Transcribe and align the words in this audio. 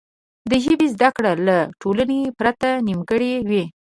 د 0.49 0.51
ژبې 0.63 0.87
زده 0.95 1.09
کړه 1.17 1.31
له 1.47 1.57
ټولنې 1.81 2.19
پرته 2.39 2.69
نیمګړې 2.87 3.33
وي. 3.49 3.63